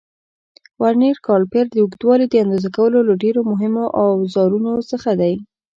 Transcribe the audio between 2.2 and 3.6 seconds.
د اندازه کولو له ډېرو